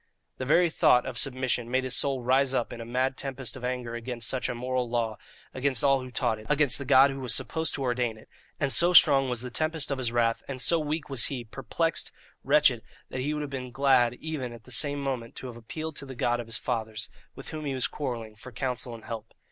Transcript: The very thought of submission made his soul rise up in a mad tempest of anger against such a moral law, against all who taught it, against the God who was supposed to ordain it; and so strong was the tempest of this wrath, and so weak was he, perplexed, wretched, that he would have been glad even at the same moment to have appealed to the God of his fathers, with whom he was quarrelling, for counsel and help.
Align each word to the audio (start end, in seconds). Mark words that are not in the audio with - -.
The 0.39 0.45
very 0.47 0.71
thought 0.71 1.05
of 1.05 1.19
submission 1.19 1.69
made 1.69 1.83
his 1.83 1.95
soul 1.95 2.23
rise 2.23 2.55
up 2.55 2.73
in 2.73 2.81
a 2.81 2.85
mad 2.85 3.15
tempest 3.15 3.55
of 3.55 3.63
anger 3.63 3.93
against 3.93 4.27
such 4.27 4.49
a 4.49 4.55
moral 4.55 4.89
law, 4.89 5.19
against 5.53 5.83
all 5.83 6.01
who 6.01 6.09
taught 6.09 6.39
it, 6.39 6.47
against 6.49 6.79
the 6.79 6.85
God 6.85 7.11
who 7.11 7.19
was 7.19 7.35
supposed 7.35 7.75
to 7.75 7.83
ordain 7.83 8.17
it; 8.17 8.27
and 8.59 8.71
so 8.71 8.93
strong 8.93 9.29
was 9.29 9.41
the 9.41 9.51
tempest 9.51 9.91
of 9.91 9.99
this 9.99 10.09
wrath, 10.09 10.41
and 10.47 10.59
so 10.59 10.79
weak 10.79 11.07
was 11.07 11.25
he, 11.25 11.43
perplexed, 11.43 12.11
wretched, 12.43 12.81
that 13.09 13.21
he 13.21 13.31
would 13.31 13.41
have 13.41 13.51
been 13.51 13.69
glad 13.69 14.15
even 14.15 14.53
at 14.53 14.63
the 14.63 14.71
same 14.71 14.99
moment 14.99 15.35
to 15.35 15.45
have 15.45 15.55
appealed 15.55 15.95
to 15.97 16.07
the 16.07 16.15
God 16.15 16.39
of 16.39 16.47
his 16.47 16.57
fathers, 16.57 17.07
with 17.35 17.49
whom 17.49 17.65
he 17.65 17.75
was 17.75 17.85
quarrelling, 17.85 18.33
for 18.35 18.51
counsel 18.51 18.95
and 18.95 19.05
help. 19.05 19.35